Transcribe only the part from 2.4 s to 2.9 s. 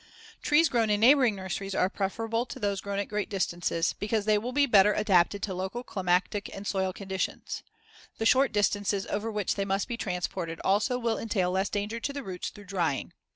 to those